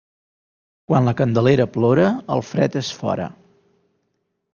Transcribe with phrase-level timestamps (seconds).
[0.91, 2.05] Quan la Candelera plora,
[2.37, 3.29] el fred és fora.